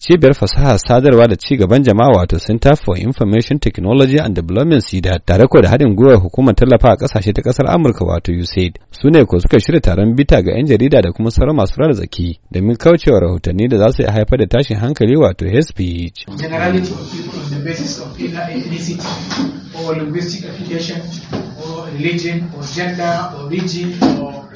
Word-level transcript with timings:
cibiyar 0.00 0.34
fasaha 0.34 0.78
sadarwa 0.78 1.28
da 1.28 1.36
ci 1.36 1.56
gaban 1.56 1.82
jama'a 1.82 2.08
wato 2.18 2.38
Center 2.38 2.74
for 2.76 2.98
Information 2.98 3.58
Technology 3.58 4.18
and 4.18 4.34
Development 4.34 4.82
SIDA 4.82 5.18
tare 5.18 5.44
da 5.62 5.68
haɗin 5.68 5.94
gwiwar 5.94 6.16
hukumar 6.22 6.54
tallafa 6.54 6.88
a 6.92 6.96
ƙasashe 6.96 7.32
ta 7.34 7.42
ƙasar 7.42 7.66
Amurka 7.68 8.04
wato 8.04 8.32
USAID. 8.32 8.78
Su 8.90 9.10
ne 9.10 9.24
ko 9.26 9.38
suka 9.40 9.60
shirya 9.60 9.80
taron 9.80 10.16
bita 10.16 10.40
ga 10.42 10.52
'yan 10.56 10.66
jarida 10.66 11.02
da 11.02 11.12
kuma 11.12 11.30
sauran 11.30 11.54
masu 11.56 11.74
rara 11.76 11.92
zaki 11.92 12.40
domin 12.50 12.76
kaucewa 12.76 13.20
rahotanni 13.20 13.68
da 13.68 13.76
za 13.78 13.92
su 13.92 14.02
iya 14.02 14.12
haifar 14.12 14.38
da 14.38 14.46
tashin 14.46 14.76
hankali 14.80 15.16
wato 15.16 15.44
hate 15.46 15.62
speech. 15.68 16.24
Generality 16.36 16.92
of 16.92 17.12
people 17.12 17.38
on 17.40 17.50
the 17.50 17.64
basis 17.68 17.98
of 18.00 18.16
ethnicity 18.16 19.04
or 19.84 19.96
linguistic 19.96 20.48
affiliation 20.48 21.00
or 21.60 21.86
religion 21.92 22.48
or 22.56 22.64
gender 22.64 23.32
or 23.36 23.50
region 23.50 23.92
or 24.22 24.50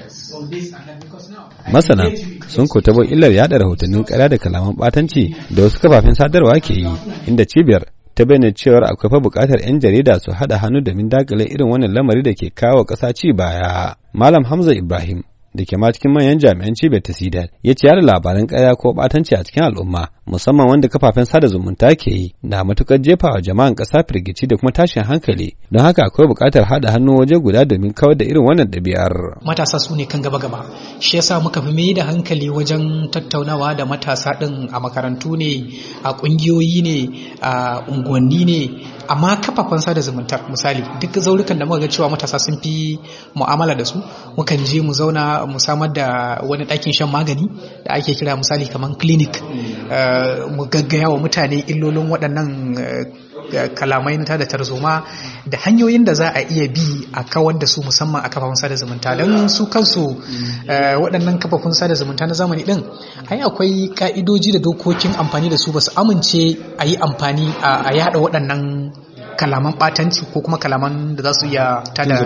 Masana. 1.72 2.04
Sun 2.48 2.66
ko 2.66 2.80
tabo 2.80 3.02
illar 3.04 3.32
yada 3.32 3.58
rahotannin 3.58 4.04
ƙarya 4.04 4.28
da 4.28 4.38
kalaman 4.38 4.74
ɓatanci 4.76 5.34
da 5.50 5.62
wasu 5.62 5.80
kafafen 5.80 6.14
sadarwa 6.14 6.60
ke 6.60 6.74
yi 6.74 6.88
inda 7.26 7.44
cibiyar 7.44 7.82
ta 8.14 8.24
bayyana 8.24 8.52
cewar 8.54 8.84
akwai 8.84 9.10
fa 9.10 9.18
buƙatar 9.20 9.60
'yan 9.60 9.80
jarida 9.80 10.18
su 10.20 10.30
haɗa 10.30 10.56
hannu 10.58 10.80
domin 10.80 11.08
daƙile 11.08 11.44
irin 11.44 11.68
wannan 11.70 11.92
lamari 11.94 12.22
da 12.22 12.32
ke 12.34 12.50
kawo 12.54 12.84
ƙasa 12.84 13.12
ci 13.14 13.32
baya. 13.32 13.94
Malam 14.12 14.44
Hamza 14.44 14.72
Ibrahim 14.74 15.22
da 15.54 15.64
ke 15.64 15.76
ma 15.78 15.92
cikin 15.92 16.12
manyan 16.12 16.38
jami'an 16.38 16.74
cibiyar 16.74 17.02
ta 17.02 17.12
sidar 17.12 17.48
ya 17.62 17.74
yada 17.82 18.00
labaran 18.02 18.46
ƙarya 18.46 18.74
ko 18.76 18.92
ɓatanci 18.94 19.34
a 19.38 19.44
cikin 19.44 19.62
al'umma 19.64 20.08
musamman 20.26 20.68
wanda 20.68 20.88
kafafen 20.88 21.24
sada 21.24 21.46
zumunta 21.48 21.94
ke 21.96 22.10
yi 22.10 22.34
na 22.42 22.64
matuƙar 22.64 22.98
jefa 23.02 23.28
wa 23.28 23.40
jama'an 23.40 23.74
ƙasa 23.74 24.00
firgici 24.08 24.46
da 24.46 24.56
kuma 24.56 24.72
tashin 24.72 25.04
hankali. 25.04 25.56
Don 25.70 25.82
haka 25.84 26.02
akwai 26.06 26.26
buƙatar 26.28 26.64
haɗa 26.64 26.90
hannu 26.92 27.18
waje 27.18 27.36
guda 27.36 27.64
domin 27.64 27.92
kawar 27.92 28.16
da 28.16 28.24
irin 28.24 28.40
wannan 28.44 28.66
ɗabi'ar. 28.70 29.44
matasa 29.44 29.78
su 29.78 29.94
ne 29.96 30.06
kan 30.06 30.22
gaba 30.22 30.38
gaba 30.38 30.64
shi 31.00 31.16
yasa 31.16 31.40
muka 31.42 31.60
fi 31.60 31.72
mai 31.72 31.92
da 31.92 32.04
hankali 32.04 32.48
wajen 32.48 33.10
tattaunawa 33.12 33.76
da 33.76 33.84
matasa 33.84 34.32
ɗin 34.40 34.68
a 34.72 34.80
makarantu 34.80 35.36
ne 35.36 35.68
a 36.02 36.12
ƙungiyoyi 36.16 36.82
ne 36.82 36.96
a 37.42 37.84
unguwanni 37.88 38.44
ne. 38.44 38.60
Amma 39.08 39.36
kafafen 39.36 39.78
sada 39.82 40.00
zumunta 40.00 40.40
misali 40.48 40.80
duk 41.00 41.12
zaurukan 41.20 41.58
da 41.58 41.66
muka 41.66 41.80
ga 41.80 41.88
cewa 41.88 42.08
matasa 42.08 42.38
sun 42.40 42.56
fi 42.62 42.98
mu'amala 43.36 43.76
da 43.76 43.84
su 43.84 44.00
mukan 44.38 44.64
je 44.64 44.80
mu 44.80 44.92
zauna 44.94 45.44
mu 45.46 45.58
samar 45.60 45.92
da 45.92 46.40
wani 46.48 46.64
ɗakin 46.64 46.92
shan 46.96 47.10
magani 47.12 47.44
da 47.84 47.92
ake 48.00 48.14
kira 48.16 48.36
misali 48.36 48.64
kamar 48.72 48.96
clinic. 48.96 49.36
Mu 50.56 50.64
gaggaya 50.72 51.08
wa 51.10 51.18
mutane 51.18 51.58
illolin 51.66 52.08
waɗannan 52.10 52.48
kalamai 53.74 54.16
na 54.18 54.36
da 54.38 54.46
tarzoma 54.46 55.02
da 55.46 55.58
hanyoyin 55.58 56.04
da 56.04 56.14
za 56.14 56.28
a 56.34 56.40
iya 56.42 56.68
bi 56.68 57.06
a 57.12 57.22
kawar 57.24 57.58
da 57.58 57.66
su 57.66 57.82
musamman 57.82 58.22
a 58.24 58.28
kafafen 58.28 58.54
sada 58.56 58.74
zumunta 58.76 59.16
don 59.16 59.48
su 59.48 59.66
kansu 59.66 60.16
waɗannan 61.02 61.38
kafafen 61.38 61.72
sada 61.72 61.94
zumunta 61.94 62.26
na 62.26 62.34
zamani 62.34 62.62
ɗin 62.64 62.82
ai 63.30 63.40
akwai 63.40 63.88
ka'idoji 63.98 64.52
da 64.52 64.58
dokokin 64.58 65.12
amfani 65.18 65.48
da 65.50 65.56
su 65.58 65.72
ba 65.72 65.80
su 65.80 65.90
amince 65.96 66.56
a 66.78 66.84
yi 66.86 66.96
amfani 66.96 67.46
a 67.62 67.92
yada 67.96 68.18
waɗannan 68.18 68.90
kalaman 69.36 69.74
ɓatanci 69.78 70.24
ko 70.32 70.40
kuma 70.40 70.58
kalaman 70.58 71.16
da 71.16 71.22
za 71.22 71.32
su 71.34 71.46
iya 71.46 71.82
tada 71.94 72.24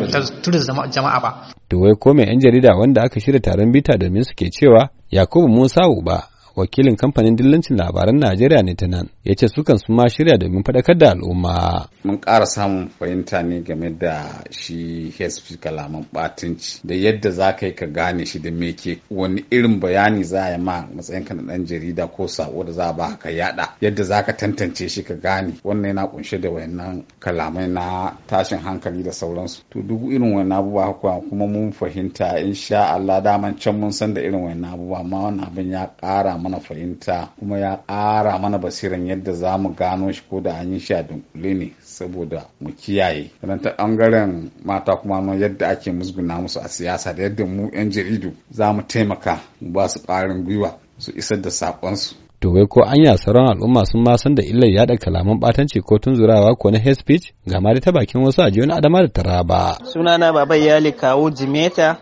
jama'a 0.94 1.20
ba. 1.22 1.30
To 1.68 1.78
wai 1.80 1.94
ko 2.00 2.14
mai 2.14 2.26
'yan 2.26 2.40
jarida 2.40 2.76
wanda 2.78 3.02
aka 3.02 3.20
shirya 3.20 3.40
taron 3.40 3.72
bita 3.72 3.96
domin 3.98 4.24
suke 4.24 4.50
cewa 4.50 4.88
Yakubu 5.10 5.48
Musa 5.48 5.88
Uba 5.88 6.28
wakilin 6.58 6.96
kamfanin 6.96 7.36
dillancin 7.36 7.76
labaran 7.76 8.18
Najeriya 8.18 8.62
ne 8.62 8.74
ta 8.74 8.86
nan 8.86 9.08
ya 9.24 9.34
ce 9.34 9.48
sukan 9.48 9.78
su 9.78 9.92
ma 9.92 10.08
shirya 10.08 10.36
domin 10.38 10.62
faɗakar 10.62 10.98
da 10.98 11.10
al'umma. 11.10 11.88
Mun 12.04 12.18
ƙara 12.20 12.46
samun 12.46 12.88
fahimta 12.88 13.42
ne 13.42 13.60
game 13.60 13.90
da 13.98 14.42
shi 14.50 15.10
HSP 15.18 15.60
kalaman 15.60 16.04
ɓatunci 16.12 16.80
da 16.84 16.94
yadda 16.94 17.30
za 17.30 17.52
ka 17.56 17.66
yi 17.66 17.72
ka 17.74 17.86
gane 17.86 18.24
shi 18.26 18.38
da 18.38 18.50
me 18.50 18.72
ke 18.72 18.98
wani 19.10 19.44
irin 19.50 19.80
bayani 19.80 20.24
za 20.24 20.42
a 20.44 20.50
yi 20.52 20.58
ma 20.58 20.86
matsayin 20.94 21.24
ka 21.24 21.34
na 21.34 21.42
ɗan 21.42 21.66
jarida 21.66 22.06
ko 22.06 22.26
sako 22.26 22.64
da 22.64 22.72
za 22.72 22.84
a 22.88 22.92
ba 22.92 23.16
ka 23.18 23.30
yada 23.30 23.74
yadda 23.80 24.02
za 24.04 24.22
ka 24.22 24.32
tantance 24.32 24.88
shi 24.88 25.02
ka 25.02 25.14
gane 25.14 25.52
wannan 25.64 25.88
yana 25.94 26.06
kunshe 26.08 26.38
da 26.40 26.50
wayannan 26.50 27.04
kalamai 27.20 27.68
na 27.68 28.12
tashin 28.26 28.58
hankali 28.58 29.02
da 29.02 29.12
sauransu. 29.12 29.62
To 29.70 29.82
duk 29.82 30.02
irin 30.10 30.34
wannan 30.34 30.58
abubuwa 30.58 31.20
kuma 31.28 31.46
mun 31.46 31.72
fahimta 31.72 32.40
insha 32.40 32.90
Allah 32.90 33.20
daman 33.22 33.54
can 33.58 33.78
mun 33.80 33.92
san 33.92 34.14
da 34.14 34.20
irin 34.20 34.40
wannan 34.42 34.72
abubuwa 34.74 35.00
amma 35.00 35.18
wannan 35.22 35.46
abin 35.46 35.70
ya 35.72 35.86
ƙara 36.00 36.38
mana 36.48 36.60
fahimta 36.60 37.28
kuma 37.38 37.58
ya 37.58 37.76
ƙara 37.86 38.38
mana 38.38 38.58
basiran 38.58 39.06
yadda 39.06 39.32
za 39.32 39.58
mu 39.58 39.74
gano 39.74 40.12
shi 40.12 40.22
ko 40.30 40.40
da 40.40 40.54
an 40.54 40.72
yi 40.72 40.78
shi 40.80 40.94
a 40.94 41.02
dunkule 41.02 41.54
ne 41.54 41.72
saboda 41.80 42.46
mu 42.60 42.70
kiyaye. 42.72 43.30
Sannan 43.40 43.60
ta 43.62 43.70
ɓangaren 43.76 44.50
mata 44.64 44.96
kuma 44.96 45.20
no 45.20 45.32
yadda 45.34 45.68
ake 45.68 45.92
musguna 45.92 46.40
musu 46.40 46.60
a 46.60 46.68
siyasa 46.68 47.12
da 47.12 47.22
yadda 47.22 47.44
mu 47.44 47.68
'yan 47.72 47.90
jaridu 47.90 48.32
za 48.50 48.72
mu 48.72 48.82
taimaka 48.82 49.40
mu 49.60 49.72
ba 49.72 49.88
su 49.88 49.98
ƙarin 50.06 50.44
gwiwa 50.44 50.78
su 50.98 51.12
isar 51.16 51.40
da 51.40 51.50
saƙonsu. 51.50 52.14
To 52.40 52.50
wai 52.52 52.66
ko 52.66 52.82
anya 52.86 53.16
sauran 53.18 53.48
al'umma 53.50 53.84
sun 53.86 54.02
ma 54.02 54.16
san 54.16 54.34
da 54.34 54.42
illar 54.42 54.70
yada 54.70 54.96
kalaman 54.96 55.40
batanci 55.40 55.80
ko 55.82 55.98
tunzurawa 55.98 56.54
ko 56.56 56.70
na 56.70 56.78
hate 56.78 56.94
speech? 57.00 57.32
Ga 57.46 57.60
ma 57.60 57.74
ta 57.80 57.90
bakin 57.92 58.22
wasu 58.22 58.42
a 58.42 58.50
jiyon 58.50 58.70
adama 58.70 59.02
da 59.02 59.08
taraba. 59.08 59.78
Sunana 59.84 60.32
Baba 60.32 60.56
Yali 60.56 60.92
Kawu 60.92 61.30
Jimeta. 61.30 61.98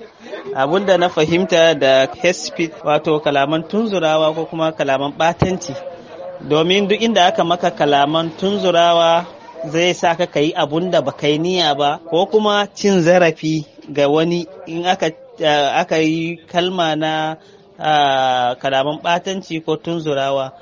Da 0.54 0.96
na 0.98 1.08
fahimta 1.08 1.74
da 1.74 2.06
hate 2.22 2.70
wato 2.84 3.20
kalaman 3.20 3.62
tunzurawa 3.68 4.34
ko 4.34 4.44
kuma 4.46 4.72
kalaman 4.72 5.12
batanci 5.18 5.74
domin 6.48 6.88
duk 6.88 7.00
inda 7.00 7.26
aka 7.26 7.44
maka 7.44 7.70
kalaman 7.70 8.30
tunzurawa 8.38 9.26
zai 9.64 9.94
sa 9.94 10.14
ka 10.14 10.40
yi 10.40 10.52
abun 10.54 10.90
da 10.90 11.00
baka 11.02 11.26
yi 11.28 11.38
niyya 11.38 11.74
ba 11.74 11.98
ko 12.10 12.26
kuma 12.26 12.66
cin 12.74 13.02
zarafi 13.02 13.64
ga 13.88 14.08
wani. 14.08 14.46
In 14.66 14.86
aka 14.86 15.10
aka 15.80 15.96
yi 15.98 16.36
kalma 16.46 16.96
na 16.96 17.36
kalaman 18.60 19.00
batanci 19.02 19.60
ko 19.64 19.76
tunzurawa 19.76 20.52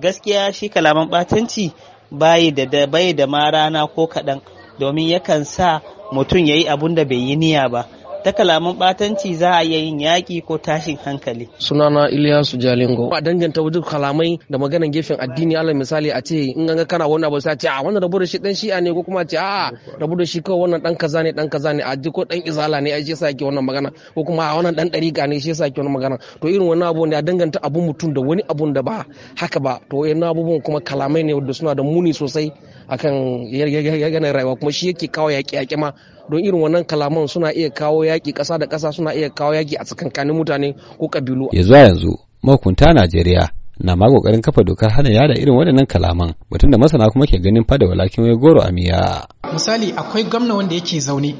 gaskiya 0.00 0.52
shi 0.52 0.68
kalaman 0.68 1.08
batanci 1.10 1.72
bayi 2.10 2.50
da 2.52 2.86
bai 2.86 3.12
da 3.12 3.26
ma 3.26 3.50
rana 3.50 3.86
ko 3.86 4.06
kaɗan. 4.06 4.40
Domin 4.78 5.08
yakan 5.08 5.44
sa 5.44 5.80
mutum 6.12 6.40
ya 6.46 6.54
yi 6.54 6.64
abun 6.68 6.94
da 6.94 7.04
bai 7.04 7.18
yi 7.18 7.36
niyya 7.36 7.68
ba. 7.68 7.86
Ta 8.24 8.32
kalaman 8.32 8.76
batanci 8.76 9.34
za 9.34 9.56
a 9.56 9.62
iya 9.64 9.78
yin 9.78 9.98
yaƙi 10.00 10.42
ko 10.44 10.58
tashin 10.58 10.96
hankali. 10.96 11.48
Sunana 11.58 12.10
Iliyasu 12.10 12.56
Jalingo. 12.58 13.08
A 13.14 13.20
danganta 13.20 13.62
wajen 13.62 13.82
kalamai 13.82 14.38
da 14.50 14.58
maganan 14.58 14.92
gefen 14.92 15.16
addini 15.20 15.56
alal 15.56 15.74
misali 15.74 16.10
a 16.12 16.20
ce 16.20 16.52
in 16.56 16.66
ga 16.66 16.84
kana 16.84 17.08
wannan 17.08 17.26
abu 17.28 17.40
sai 17.40 17.56
ce 17.56 17.68
a 17.68 17.80
wannan 17.82 18.02
rabu 18.02 18.18
da 18.18 18.26
shi 18.26 18.38
dan 18.38 18.52
shi'a 18.54 18.80
ne 18.82 18.92
ko 18.92 19.02
kuma 19.02 19.24
ce 19.24 19.36
a 19.36 19.70
rabu 19.98 20.16
da 20.16 20.24
shi 20.24 20.40
kawai 20.42 20.60
wannan 20.68 20.82
dan 20.82 20.96
kaza 20.96 21.22
ne 21.22 21.32
dan 21.32 21.48
kaza 21.48 21.72
ne. 21.72 21.82
A 21.82 21.96
ji 21.96 22.10
ko 22.10 22.24
dan 22.24 22.42
izala 22.44 22.80
ne 22.82 22.92
ai 22.92 23.02
shi 23.04 23.10
yasa 23.12 23.26
yake 23.32 23.44
wannan 23.44 23.64
magana. 23.64 23.90
Ko 24.14 24.24
kuma 24.24 24.42
a 24.52 24.56
wannan 24.56 24.76
dan 24.76 24.88
dariƙa 24.90 25.28
ne 25.28 25.40
shi 25.40 25.48
yasa 25.48 25.64
yake 25.68 25.80
wannan 25.80 25.92
magana. 25.96 26.16
To 26.40 26.48
irin 26.48 26.68
wannan 26.68 26.88
abu 26.92 27.06
ne 27.06 27.16
a 27.16 27.22
danganta 27.22 27.58
abun 27.62 27.88
mutum 27.88 28.12
da 28.14 28.20
wani 28.20 28.42
abun 28.44 28.72
da 28.74 28.82
ba 28.82 29.06
haka 29.36 29.60
ba. 29.60 29.80
To 29.90 30.04
yana 30.04 30.28
abubuwan 30.28 30.60
kuma 30.62 30.80
kalamai 30.80 31.24
ne 31.24 31.32
wanda 31.34 31.54
suna 31.54 31.74
da 31.74 31.82
muni 31.82 32.12
sosai. 32.12 32.52
Akan 32.90 33.46
yanayin 33.46 34.32
rayuwa 34.34 34.56
kuma 34.56 34.72
shi 34.72 34.86
yake 34.86 35.06
kawo 35.08 35.30
yaƙi-yaƙi 35.30 35.76
ma 35.78 35.92
don 36.30 36.40
irin 36.44 36.60
wannan 36.60 36.84
kalaman 36.84 37.28
suna 37.28 37.52
iya 37.54 37.70
kawo 37.70 38.02
yaƙi 38.04 38.32
ƙasa 38.34 38.58
da 38.58 38.66
ƙasa 38.66 38.92
suna 38.92 39.14
iya 39.14 39.30
kawo 39.30 39.54
yaƙi 39.54 39.76
a 39.78 39.84
tsakankanin 39.84 40.34
mutane 40.36 40.74
ko 40.98 41.06
ƙabilu. 41.08 41.48
Ya 41.52 41.62
zuwa 41.62 41.78
yanzu 41.78 42.18
mahukunta 42.42 42.92
Najeriya 42.94 43.48
na 43.78 43.94
ma 43.96 44.06
ƙoƙarin 44.06 44.42
kafa 44.42 44.62
dokar 44.64 44.90
hana 44.90 45.10
yada 45.10 45.34
irin 45.34 45.54
waɗannan 45.54 45.86
kalaman 45.86 46.34
batun 46.50 46.70
da 46.70 46.78
masana 46.78 47.10
kuma 47.10 47.26
ke 47.26 47.38
ganin 47.38 47.64
fada 47.64 47.86
walakin 47.86 48.24
wai 48.26 48.34
goro 48.36 48.60
a 48.60 48.72
miya. 48.72 49.26
Misali 49.52 49.92
akwai 49.96 50.24
gwamna 50.26 50.54
wanda 50.54 50.74
yake 50.74 50.98
zaune 51.00 51.34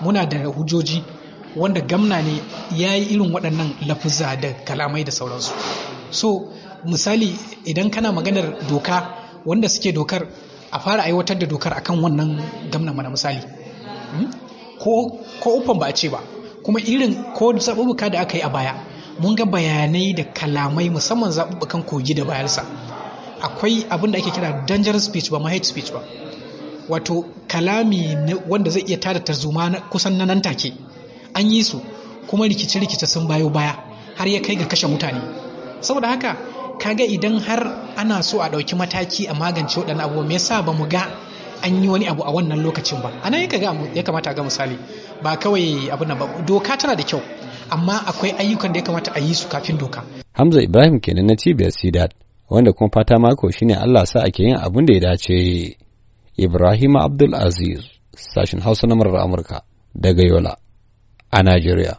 muna 0.00 0.26
da 0.26 0.38
hujjoji 0.46 1.02
wanda 1.56 1.80
gamna 1.80 2.22
ne 2.22 2.38
ya 2.78 2.94
yi 2.94 3.14
irin 3.14 3.32
waɗannan 3.34 3.74
lafuzza 3.88 4.36
da 4.40 4.54
kalamai 4.64 5.04
da 5.04 5.10
sauransu. 5.10 5.50
So 6.10 6.48
misali 6.86 7.34
idan 7.66 7.90
kana 7.90 8.12
maganar 8.12 8.54
doka 8.70 9.18
wanda 9.44 9.68
suke 9.68 9.92
dokar 9.92 10.26
a 10.72 10.78
fara 10.80 11.02
aiwatar 11.04 11.38
da 11.38 11.46
dokar 11.46 11.72
akan 11.76 12.00
wannan 12.02 12.30
gamna 12.70 12.92
mana 12.92 13.10
misali. 13.10 13.40
Ko 14.80 15.50
ufan 15.58 15.78
ba 15.78 15.86
a 15.86 15.92
ce 15.92 16.08
ba. 16.08 16.20
Kuma 16.64 16.80
irin 16.80 17.14
ko 17.34 17.52
zaɓuɓɓuka 17.52 18.10
da 18.10 18.20
aka 18.20 18.36
yi 18.36 18.42
a 18.42 18.48
baya 18.48 18.74
mun 19.20 19.34
ga 19.36 19.44
bayanai 19.44 20.14
da 20.16 20.24
kalamai 20.24 20.88
musamman 20.90 21.30
zaɓuɓɓukan 21.30 21.82
kogi 21.84 22.14
da 22.14 22.24
bayarsa 22.24 22.62
akwai 23.42 23.84
abin 23.90 24.10
da 24.12 24.18
ake 24.18 24.30
kira 24.30 24.64
dangerous 24.66 25.04
speech 25.04 25.30
ba 25.30 25.38
ma 25.38 25.50
hate 25.50 25.64
speech 25.64 25.92
ba. 25.92 26.00
Wato 26.88 27.24
kalami 27.48 28.16
wanda 28.48 28.70
zai 28.70 28.82
iya 28.86 28.98
tada 28.98 29.20
tarzoma 29.20 29.70
kusan 29.90 30.16
na 30.18 30.24
nan 30.24 30.40
take. 30.42 30.72
An 31.34 31.50
yi 31.50 31.62
su 31.62 31.80
kuma 32.26 32.46
rikice-rikice 32.46 33.06
sun 33.06 33.26
bayo 33.28 33.50
baya 33.50 33.74
har 34.16 34.26
ya 34.28 34.40
kai 34.40 34.56
ga 34.56 34.64
kashe 34.66 34.86
mutane. 34.86 35.20
Saboda 35.80 36.08
haka 36.08 36.36
kaga 36.82 37.04
idan 37.06 37.38
har 37.38 37.62
ana 37.96 38.22
so 38.22 38.40
a 38.42 38.48
ɗauki 38.50 38.74
mataki 38.76 39.26
a 39.30 39.34
magance 39.34 39.78
waɗannan 39.80 40.00
abubuwa 40.04 40.26
me 40.26 40.34
yasa 40.34 40.62
ba 40.66 40.72
mu 40.72 40.86
ga 40.88 41.02
an 41.62 41.82
yi 41.82 41.88
wani 41.88 42.06
abu 42.08 42.22
a 42.24 42.30
wannan 42.32 42.62
lokacin 42.62 42.98
ba? 43.02 43.10
A 43.22 43.30
nan 43.30 43.40
ya 43.94 44.02
kamata 44.02 44.34
ga 44.34 44.42
misali 44.42 44.76
ba 45.22 45.36
kawai 45.36 45.88
nan 46.06 46.18
ba 46.18 46.26
doka 46.46 46.76
tana 46.76 46.96
da 46.96 47.02
kyau 47.04 47.22
amma 47.70 47.96
akwai 48.06 48.30
ayyukan 48.38 48.72
da 48.72 48.78
ya 48.80 48.84
kamata 48.84 49.12
a 49.14 49.20
yi 49.20 49.34
su 49.34 49.48
kafin 49.48 49.78
doka. 49.78 50.02
Hamza 50.32 50.60
Ibrahim 50.62 51.00
kenan 51.00 51.26
na 51.26 51.34
cibiyar 51.36 51.70
Sidat 51.72 52.10
wanda 52.50 52.72
kuma 52.72 52.90
fata 52.90 53.18
mako 53.18 53.50
shine 53.50 53.74
Allah 53.74 54.04
sa 54.06 54.20
ake 54.26 54.42
yin 54.42 54.56
abin 54.56 54.86
da 54.86 54.94
ya 54.94 55.00
dace. 55.00 55.76
Ibrahim 56.36 56.96
Abdul 56.96 57.34
Aziz 57.34 57.80
sashin 58.16 58.60
Hausa 58.60 58.86
na 58.86 58.94
Amurka 58.96 59.62
daga 59.94 60.22
Yola 60.22 60.56
a 61.30 61.42
Najeriya. 61.42 61.96